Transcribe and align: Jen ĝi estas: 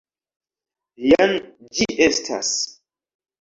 Jen 1.09 1.33
ĝi 1.81 1.87
estas: 2.07 2.51